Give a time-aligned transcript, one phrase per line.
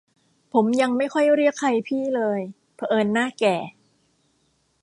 [0.53, 2.39] ผม ยังไม่ค่อยเรียกใครพี่เลย
[2.75, 3.55] เผอิญหน้าแก่